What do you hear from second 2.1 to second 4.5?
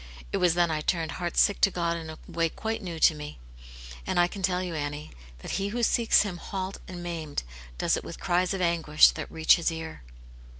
way quite new to me; and I can